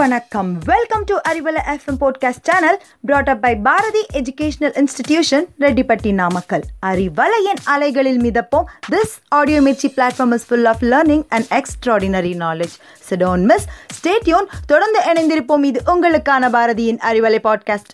[0.00, 0.58] வணக்கம்.
[0.64, 7.60] Welcome to Arivalai FM podcast channel brought up by Bharathi educational institution Rettipatti Namakkal அறிவலையின்
[7.64, 8.64] அலைகளில் மிதப்போம்.
[8.90, 12.76] This audio Mirchi platform is full of learning and extraordinary knowledge
[13.10, 13.66] சிடோன் miss
[14.00, 15.64] stay tuned தொடர்ந்து இணைந்திருப்போம்.
[15.64, 17.92] இது உங்களுக்கான பாரதியின் Arivalai podcast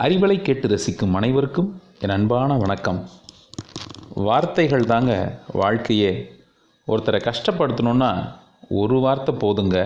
[0.00, 3.08] Arivalai கேட்டு ரசிக்கும் அனைவருக்கும் என் அன்பான வணக்கம்.
[4.08, 6.38] வார்த்தைகள் தாங்க வாழ்க்கையே
[6.90, 8.10] ஒருத்தரை கஷ்டப்படுத்தணுன்னா
[8.80, 9.76] ஒரு வார்த்தை போதுங்க.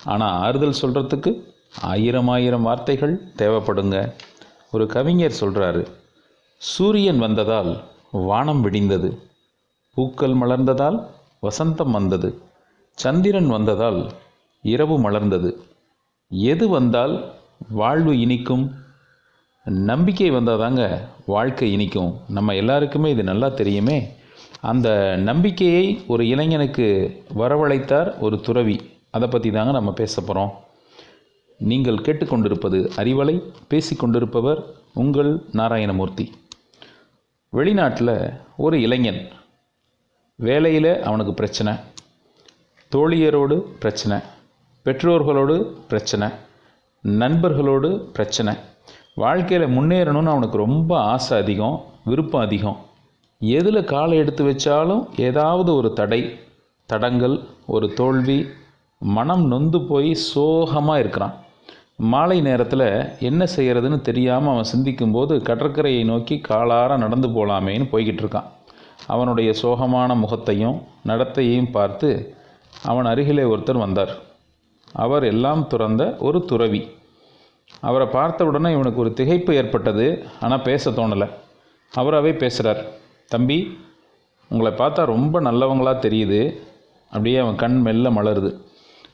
[0.00, 1.30] ஆனால் ஆறுதல் சொல்கிறதுக்கு
[1.92, 3.96] ஆயிரம் ஆயிரம் வார்த்தைகள் தேவைப்படுங்க.
[4.70, 5.82] ஒரு கவிஞர் சொல்கிறாரு
[6.60, 7.70] சூரியன் வந்ததால்
[8.28, 9.10] வானம் விடிந்தது
[9.96, 10.98] பூக்கள் மலர்ந்ததால்
[11.42, 12.28] வசந்தம் வந்தது
[12.98, 14.00] சந்திரன் வந்ததால்
[14.64, 15.50] இரவு மலர்ந்தது.
[16.30, 17.14] எது வந்தால்
[17.80, 18.64] வாழ்வு இனிக்கும்.
[19.90, 20.82] நம்பிக்கை வந்தால் தாங்க
[21.26, 22.10] வாழ்க்கை இனிக்கும்.
[22.28, 23.98] நம்ம எல்லாருக்குமே இது நல்லா தெரியுமே?
[24.60, 26.86] அந்த நம்பிக்கையை ஒரு இளைஞனுக்கு
[27.38, 28.76] வரவழைத்தார் ஒரு துறவி.
[29.10, 30.52] அதை பற்றி தாங்க நம்ம பேச போகிறோம்
[31.58, 33.36] நீங்கள் கேட்டுக்கொண்டிருப்பது அறிவலை
[33.70, 34.60] பேசிக்கொண்டிருப்பவர்
[34.94, 36.26] உங்கள் நாராயணமூர்த்தி.
[37.52, 39.28] வெளிநாட்டில் ஒரு இளைஞன்
[40.34, 41.72] வேலையில் அவனுக்கு பிரச்சனை
[42.96, 44.18] தோழியரோடு பிரச்சனை
[44.84, 45.56] பெற்றோர்களோடு
[45.88, 46.28] பிரச்சனை
[47.04, 48.54] நண்பர்களோடு பிரச்சனை
[49.14, 52.78] வாழ்க்கையில் முன்னேறணும்னு அவனுக்கு ரொம்ப ஆசை அதிகம் விருப்பம் அதிகம்.
[53.40, 56.18] எதில் காலை எடுத்து வச்சாலும் ஏதாவது ஒரு தடை
[56.88, 57.36] தடங்கள்
[57.66, 58.38] ஒரு தோல்வி
[59.02, 61.34] மனம் நொந்து போய் சோகமாக இருக்கிறான்.
[62.12, 62.86] மாலை நேரத்தில்
[63.28, 68.50] என்ன செய்கிறதுன்னு தெரியாமல் அவன் சிந்திக்கும்போது கடற்கரையை நோக்கி காலார நடந்து போகலாமேன்னு போய்கிட்டு இருக்கான்.
[69.06, 70.76] அவனுடைய சோகமான முகத்தையும்
[71.06, 72.10] நடத்தையையும் பார்த்து
[72.90, 74.12] அவன் அருகிலே ஒருத்தர் வந்தார்.
[75.04, 76.82] அவர் எல்லாம் துறந்த ஒரு துறவி.
[77.80, 80.06] அவரை பார்த்த உடனே இவனுக்கு ஒரு திகைப்பு ஏற்பட்டது
[80.40, 81.28] ஆனால் பேச தோணலை.
[81.92, 82.80] அவராகவே பேசுகிறார்
[83.28, 83.78] தம்பி
[84.48, 86.58] உங்களை பார்த்தா ரொம்ப நல்லவங்களாக தெரியுது.
[87.04, 88.60] அப்படியே அவன் கண் மெல்ல மலருது.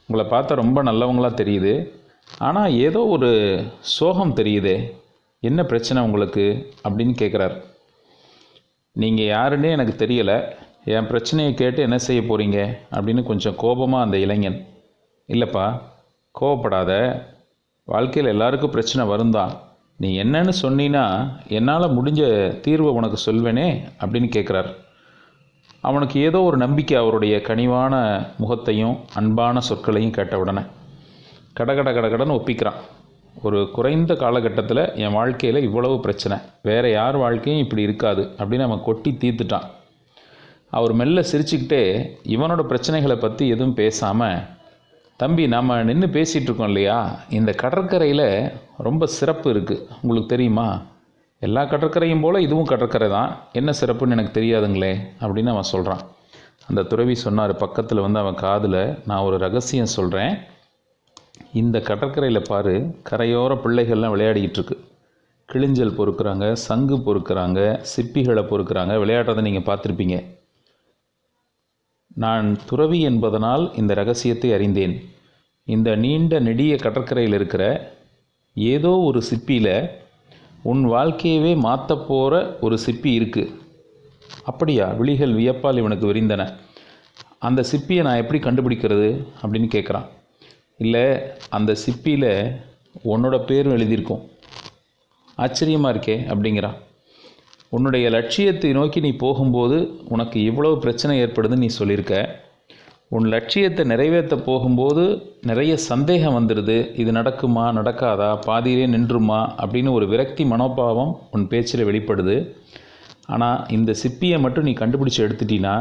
[0.06, 1.90] உங்களை பார்த்தா ரொம்ப நல்லவங்களாக தெரியுது.
[2.38, 4.90] ஆனால் ஏதோ ஒரு சோகம் தெரியுதே.
[5.40, 6.72] என்ன பிரச்சனை உங்களுக்கு?
[6.88, 7.62] அப்படின்னு கேட்குறார்
[8.92, 10.54] நீங்கள் யாருன்னே எனக்கு தெரியலை.
[10.84, 14.66] என் பிரச்சனையை கேட்டு என்ன செய்ய போகிறீங்க அப்படின்னு கொஞ்சம் கோபமாக அந்த இளைஞன்.
[15.28, 15.80] இல்லைப்பா
[16.40, 17.22] கோவப்படாத.
[17.84, 19.63] வாழ்க்கையில் எல்லாருக்கும் பிரச்சனை வரும்தான்.
[19.96, 21.04] நீ என்னன்னு சொன்னினா
[21.48, 22.22] என்னால் முடிஞ்ச
[22.64, 23.66] தீர்வை உனக்கு சொல்வேனே
[24.00, 24.70] அப்படின்னு கேட்குறார்
[25.80, 27.94] அவனுக்கு ஏதோ ஒரு நம்பிக்கை அவருடைய கனிவான
[28.38, 30.62] முகத்தையும் அன்பான சொற்களையும் கேட்ட உடனே
[31.52, 32.78] கடகட கடகடன்னு ஒப்பிக்கிறான்.
[33.42, 39.10] ஒரு குறைந்த காலகட்டத்தில் என் வாழ்க்கையில் இவ்வளவு பிரச்சனை வேறு யார் வாழ்க்கையும் இப்படி இருக்காது அப்படின்னு அவன் கொட்டி
[39.20, 39.66] தீர்த்துட்டான்.
[40.70, 41.82] அவர் மெல்ல சிரிச்சுக்கிட்டே
[42.34, 44.42] இவனோட பிரச்சனைகளை பற்றி எதுவும் பேசாமல்
[45.16, 47.18] தம்பி நம்ம நின்று பேசிகிட்டு இருக்கோம் இல்லையா?
[47.30, 50.82] இந்த கடற்கரையில் ரொம்ப சிறப்பு இருக்குது உங்களுக்கு தெரியுமா?
[51.38, 53.30] எல்லா கடற்கரையும் போல் இதுவும் கடற்கரை தான்.
[53.52, 56.02] என்ன சிறப்புன்னு எனக்கு தெரியாதுங்களே அப்படின்னு அவன் சொல்கிறான்
[56.66, 60.34] அந்த துறவி சொன்னார் பக்கத்தில் வந்து அவன் காதில் நான் ஒரு ரகசியம் சொல்கிறேன்
[61.52, 62.74] இந்த கடற்கரையில் பாரு
[63.10, 64.78] கரையோர பிள்ளைகள்லாம் விளையாடிக்கிட்டு இருக்கு
[65.52, 67.60] கிளிஞ்சல் பொறுக்கிறாங்க சங்கு பொறுக்கிறாங்க
[67.94, 68.92] சிப்பிகளை பொறுக்கிறாங்க.
[69.02, 70.16] விளையாடுறதை நீங்கள் பார்த்துருப்பீங்க.
[72.14, 74.94] நான் துறவி என்பதனால் இந்த ரகசியத்தை அறிந்தேன்.
[75.64, 77.64] இந்த நீண்ட நெடிய கடற்கரையில் இருக்கிற
[78.54, 79.90] ஏதோ ஒரு சிப்பியில்
[80.62, 83.54] உன் வாழ்க்கையவே மாற்ற போகிற ஒரு சிப்பி இருக்குது
[84.44, 84.86] அப்படியா?
[84.90, 86.42] விழிகள் வியப்பால் இவனுக்கு விரிந்தன.
[87.38, 89.08] அந்த சிப்பியை நான் எப்படி கண்டுபிடிக்கிறது?
[89.42, 90.06] அப்படின்னு கேட்குறான்
[90.78, 92.30] இல்லை அந்த சிப்பியில்
[93.04, 94.22] உன்னோட பேரும் எழுதியிருக்கும்.
[95.36, 96.76] ஆச்சரியமாக இருக்கே அப்படிங்கிறான்.
[97.76, 99.76] உன்னுடைய லட்சியத்தை நோக்கி நீ போகும்போது
[100.14, 102.14] உனக்கு இவ்வளவு பிரச்சனை ஏற்படுதுன்னு நீ சொல்லியிருக்க.
[103.16, 105.02] உன் லட்சியத்தை நிறைவேற்ற போகும்போது
[105.50, 112.36] நிறைய சந்தேகம் வந்துடுது இது நடக்குமா நடக்காதா பாதியிலே நின்றுமா அப்படின்னு ஒரு விரக்தி மனோபாவம் உன் பேச்சில் வெளிப்படுது.
[113.34, 115.74] ஆனால் இந்த சிப்பியை மட்டும் நீ கண்டுபிடிச்சி எடுத்துட்டீன்னா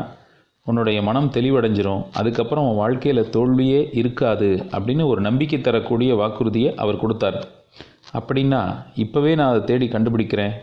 [0.68, 2.04] உன்னுடைய மனம் தெளிவடைஞ்சிரும்.
[2.20, 7.40] அதுக்கப்புறம் உன் வாழ்க்கையில் தோல்வியே இருக்காது அப்படின்னு ஒரு நம்பிக்கை தரக்கூடிய வாக்குறுதியை அவர் கொடுத்தார்.
[8.20, 8.62] அப்படின்னா
[9.04, 10.54] இப்போவே நான் அதை தேடி கண்டுபிடிக்கிறேன்.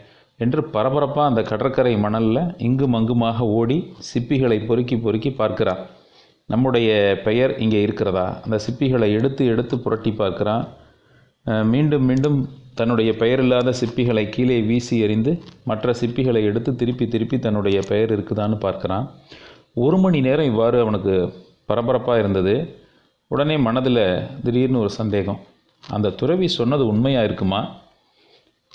[0.45, 3.79] என்று பரபரப்பாக அந்த கடற்கரை மணலில் இங்கும் அங்குமாக ஓடி
[4.11, 5.83] சிப்பிகளை பொறுக்கி பொறுக்கி பார்க்கிறான்.
[6.53, 6.91] நம்முடைய
[7.27, 8.27] பெயர் இங்கே இருக்கிறதா?
[8.45, 10.65] அந்த சிப்பிகளை எடுத்து எடுத்து புரட்டி பார்க்கிறான்.
[11.73, 12.39] மீண்டும் மீண்டும்
[12.79, 15.33] தன்னுடைய பெயர் இல்லாத சிப்பிகளை கீழே வீசி எறிந்து
[15.71, 19.07] மற்ற சிப்பிகளை எடுத்து திருப்பி திருப்பி தன்னுடைய பெயர் இருக்குதான்னு பார்க்குறான்.
[19.85, 21.15] ஒரு மணி நேரம் இவ்வாறு அவனுக்கு
[21.71, 22.55] பரபரப்பாக இருந்தது.
[23.31, 24.03] உடனே மனதில்
[24.45, 25.41] திடீர்னு ஒரு சந்தேகம்.
[25.85, 27.61] அந்த துறவி சொன்னது உண்மையாக இருக்குமா?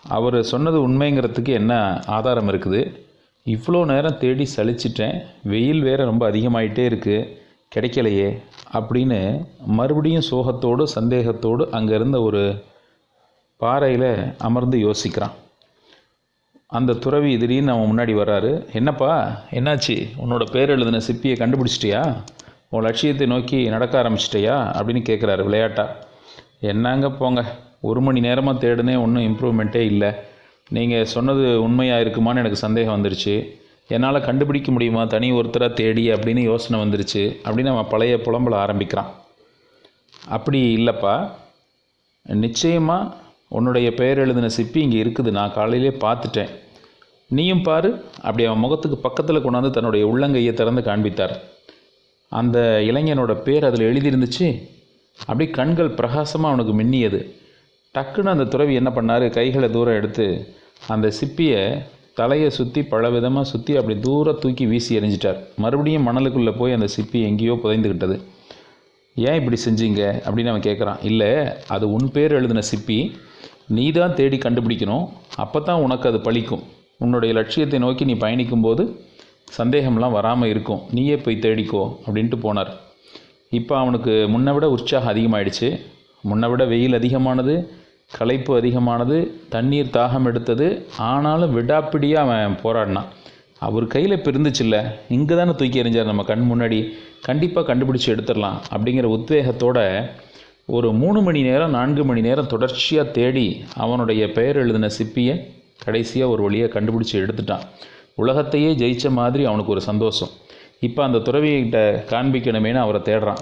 [0.08, 3.04] அவர் சொன்னது உண்மைங்கிறதுக்கு என்ன ஆதாரம் இருக்குது?
[3.46, 5.26] இவ்வளோ நேரம் தேடி சலிச்சிட்டேன்.
[5.44, 7.38] வெயில் வேறு ரொம்ப அதிகமாயிட்டே இருக்குது
[7.76, 8.42] கிடைக்கலையே
[8.74, 12.64] அப்படின்னு மறுபடியும் சோகத்தோடு சந்தேகத்தோடு அங்கே இருந்த ஒரு
[13.58, 15.32] பாறையில் அமர்ந்து யோசிக்கிறான்.
[16.68, 18.74] அந்த துறவி திடீர்னு அவன் முன்னாடி வர்றாரு.
[18.74, 20.10] என்னப்பா என்னாச்சு?
[20.26, 22.16] உன்னோட பேர் எழுதின சிப்பியை கண்டுபிடிச்சிட்டியா?
[22.70, 24.56] உன் லட்சியத்தை நோக்கி நடக்க ஆரம்பிச்சிட்டியா?
[24.78, 25.96] அப்படின்னு கேட்குறாரு விளையாட்டா.
[26.60, 27.46] என்னங்க போங்க
[27.90, 30.12] ஒரு மணி நேரமாக தேடுனே ஒன்றும் இம்ப்ரூவ்மெண்ட்டே இல்லை.
[30.70, 33.36] நீங்கள் சொன்னது உண்மையாக இருக்குமான்னு எனக்கு சந்தேகம் வந்துருச்சு.
[33.88, 35.02] என்னால் கண்டுபிடிக்க முடியுமா?
[35.06, 37.24] தனி ஒருத்தராக தேடி அப்படின்னு யோசனை வந்துருச்சு.
[37.48, 39.12] அப்படின்னு அவன் பழைய புலம்பல ஆரம்பிக்கிறான்.
[40.38, 41.16] அப்படி இல்லைப்பா.
[42.44, 43.14] நிச்சயமாக
[43.48, 45.30] உன்னுடைய பெயர் எழுதின சிப்பி இங்கே இருக்குது.
[45.40, 46.52] நான் காலையிலே பார்த்துட்டேன்.
[47.28, 47.90] நீயும் பாரு.
[48.22, 51.36] அப்படி அவன் முகத்துக்கு பக்கத்தில் கொண்டாந்து தன்னுடைய உள்ளங்கையை திறந்து காண்பித்தார்.
[52.32, 52.58] அந்த
[52.90, 54.48] இளைஞனோட பேர் அதில் எழுதியிருந்துச்சு.
[55.20, 57.20] அப்படி கண்கள் பிரகாசமாக அவனுக்கு மின்னியது.
[57.96, 59.26] டக்குன்னு அந்த துறவி என்ன பண்ணார்?
[59.38, 60.26] கைகளை தூரம் எடுத்து
[60.94, 61.62] அந்த சிப்பியை
[62.20, 65.40] தலையை சுற்றி பல விதமாக சுற்றி அப்படி தூரம் தூக்கி வீசி எறிஞ்சிட்டார்.
[65.64, 68.18] மறுபடியும் மணலுக்குள்ளே போய் அந்த சிப்பி எங்கேயோ புதைந்துக்கிட்டது
[69.16, 70.02] ஏன் இப்படி செஞ்சீங்க?
[70.26, 71.30] அப்படின்னு அவன் கேட்குறான் இல்லை
[71.76, 72.98] அது உன் பேர் எழுதின சிப்பி.
[73.76, 75.06] நீ தான் தேடி கண்டுபிடிக்கணும்.
[75.44, 76.64] அப்போ தான் உனக்கு அது பழிக்கும்.
[77.04, 78.84] உன்னுடைய லட்சியத்தை நோக்கி நீ பயணிக்கும்போது
[79.60, 80.82] சந்தேகம்லாம் வராமல் இருக்கும்.
[80.96, 82.72] நீயே போய் தேடிக்கோ அப்படின்ட்டு போனார்.
[83.60, 85.70] இப்போ அவனுக்கு முன்னை விட உற்சாகம் அதிகமாகிடுச்சு
[86.30, 87.56] முன்னை விட வெயில் அதிகமானது.
[88.12, 89.18] களைப்பு அதிகமானது
[89.50, 90.68] தண்ணீர் தாகம் எடுத்தது.
[90.98, 93.10] ஆனாலும் விடாப்பிடியாக அவன் போராடினான்.
[93.60, 94.78] அவர் கையில் இப்போ இருந்துச்சுல்ல
[95.10, 96.80] இங்கே தானே தூக்கி எறிஞ்சார் நம்ம கண் முன்னாடி.
[97.22, 100.10] கண்டிப்பாக கண்டுபிடிச்சி எடுத்துடலாம் அப்படிங்கிற உத்வேகத்தோட
[100.66, 105.36] ஒரு மூணு மணி நேரம் நான்கு மணி நேரம் தொடர்ச்சியாக தேடி அவனுடைய பெயர் எழுதின சிப்பியை
[105.84, 107.66] கடைசியாக ஒரு வழியை கண்டுபிடிச்சி எடுத்துட்டான்.
[108.16, 110.32] உலகத்தையே ஜெயித்த மாதிரி அவனுக்கு ஒரு சந்தோஷம்.
[110.80, 111.80] இப்போ அந்த துறவிகிட்ட
[112.12, 113.42] காண்பிக்கணுமேனு அவரை தேடுறான்.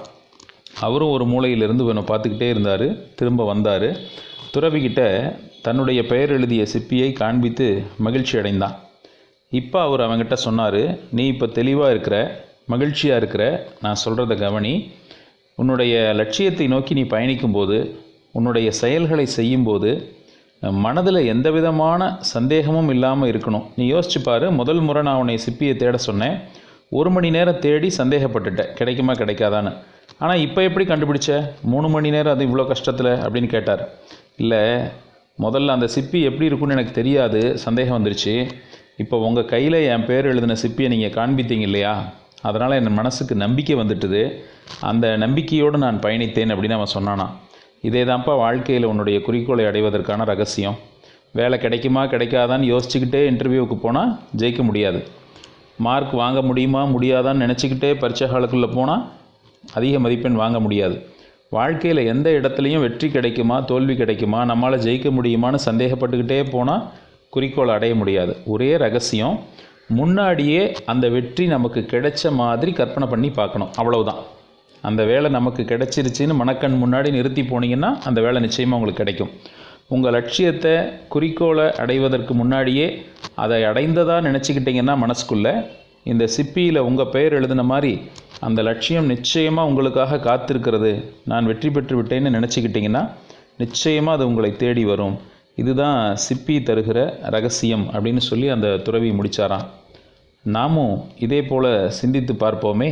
[0.80, 2.88] அவரும் ஒரு மூலையிலிருந்து இவனை பார்த்துக்கிட்டே இருந்தார்.
[3.16, 3.88] திரும்ப வந்தார்.
[4.56, 5.02] துறவிகிட்ட
[5.66, 7.68] தன்னுடைய பெயர் எழுதிய சிப்பியை காண்பித்து
[8.06, 8.76] மகிழ்ச்சி அடைந்தான்.
[9.60, 10.82] இப்போ அவர் அவங்கிட்ட சொன்னார்
[11.18, 12.18] நீ இப்போ தெளிவாக இருக்கிற
[12.74, 13.44] மகிழ்ச்சியாக இருக்கிற
[13.84, 14.74] நான் சொல்கிறத கவனி.
[15.62, 17.78] உன்னுடைய லட்சியத்தை நோக்கி நீ பயணிக்கும்போது
[18.32, 19.92] உன்னுடைய செயல்களை செய்யும்போது
[20.86, 22.02] மனதில் எந்த விதமான
[22.34, 23.66] சந்தேகமும் இல்லாமல் இருக்கணும்.
[23.76, 26.36] நீ யோசிச்சு பாரு முதல் முறை நான் உன்னை சிப்பியை தேட சொன்னேன்.
[27.00, 28.74] ஒரு மணி நேரம் தேடி சந்தேகப்பட்டுட்டேன்.
[28.80, 29.72] கிடைக்குமா கிடைக்காதான்னு.
[30.24, 31.32] ஆனால் இப்போ எப்படி கண்டுபிடிச்ச?
[31.72, 33.12] மூணு மணி நேரம் அது இவ்வளோ கஷ்டத்தில்?
[33.26, 33.84] அப்படின்னு கேட்டார்.
[34.38, 34.64] இல்லை
[35.40, 37.58] முதல்ல அந்த சிப்பி எப்படி இருக்குன்னு எனக்கு தெரியாது.
[37.58, 38.50] சந்தேகம் வந்துருச்சு.
[38.98, 42.14] இப்போ உங்கள் கையில் என் பேர் எழுதின சிப்பியை நீங்கள் காண்பித்தீங்க இல்லையா?
[42.42, 44.42] அதனால் என் மனசுக்கு நம்பிக்கை வந்துட்டுது.
[44.80, 47.28] அந்த நம்பிக்கையோடு நான் பயணித்தேன் அப்படின்னு அவன் சொன்னானா.
[47.82, 50.78] இதே தான்ப்பா வாழ்க்கையில் உன்னுடைய குறிக்கோளை அடைவதற்கான ரகசியம்.
[51.32, 55.08] வேலை கிடைக்குமா கிடைக்காதான்னு யோசிச்சுக்கிட்டே இன்டர்வியூவுக்கு போனால் ஜெயிக்க முடியாது.
[55.78, 59.12] மார்க் வாங்க முடியுமா முடியாதான்னு நினச்சிக்கிட்டே பரீட்சை காலத்துக்குள்ளே போனால்
[59.74, 61.08] அதிக மதிப்பெண் வாங்க முடியாது.
[61.56, 66.86] வாழ்க்கையில் எந்த இடத்துலையும் வெற்றி கிடைக்குமா தோல்வி கிடைக்குமா நம்மளால் ஜெயிக்க முடியுமான்னு சந்தேகப்பட்டுக்கிட்டே போனால்
[67.34, 68.34] குறிக்கோள் அடைய முடியாது.
[68.54, 69.36] ஒரே ரகசியம்
[69.98, 70.62] முன்னாடியே
[70.92, 73.72] அந்த வெற்றி நமக்கு கிடைச்ச மாதிரி கற்பனை பண்ணி பார்க்கணும்.
[73.82, 74.22] அவ்வளவுதான்.
[74.84, 79.32] அந்த வேலை நமக்கு கிடைச்சிருச்சின்னு மனக்கண் முன்னாடி நிறுத்தி போனீங்கன்னா அந்த வேலை நிச்சயமாக உங்களுக்கு கிடைக்கும்.
[79.96, 80.74] உங்கள் லட்சியத்தை
[81.14, 82.88] குறிக்கோளை அடைவதற்கு முன்னாடியே
[83.44, 85.54] அதை அடைந்ததாக நினச்சிக்கிட்டிங்கன்னா மனசுக்குள்ளே
[86.12, 87.94] இந்த சிப்பியில் உங்கள் பெயர் எழுதின மாதிரி
[88.48, 90.92] அந்த லட்சியம் நிச்சயமாக உங்களுக்காக காத்திருக்கிறது.
[91.32, 93.04] நான் வெற்றி பெற்று விட்டேன்னு நினச்சிக்கிட்டிங்கன்னா
[93.62, 95.16] நிச்சயமாக அது உங்களை தேடி வரும்.
[95.62, 97.00] இதுதான் சிப்பி தருகிற
[97.36, 99.68] ரகசியம் அப்படின்னு சொல்லி அந்த துறவி முடித்தாராம்
[100.46, 100.96] நாமும்
[101.26, 102.90] இதே போல் சிந்தித்து பார்ப்போமே.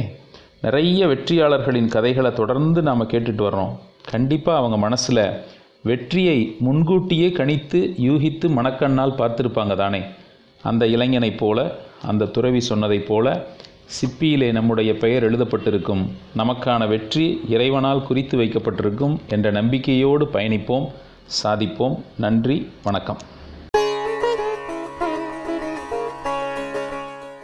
[0.65, 3.74] நிறைய வெற்றியாளர்களின் கதைகளை தொடர்ந்து நாம் கேட்டுட்டு வர்றோம்.
[4.12, 5.24] கண்டிப்பாக அவங்க மனசில்
[5.89, 10.01] வெற்றியை முன்கூட்டியே கணித்து யூகித்து மணக்கண்ணால் பார்த்துருப்பாங்க தானே.
[10.69, 11.59] அந்த இளைஞனைப் போல
[12.12, 13.27] அந்த துறவி சொன்னதைப் போல
[13.91, 16.07] சிப்பியிலே நம்முடைய பெயர் எழுதப்பட்டிருக்கும்.
[16.38, 20.86] நமக்கான வெற்றி இறைவனால் குறித்து வைக்கப்பட்டிருக்கும் என்ற நம்பிக்கையோடு பயணிப்போம்.
[21.43, 22.00] சாதிப்போம்.
[22.17, 22.67] நன்றி.
[22.83, 23.17] வணக்கம்.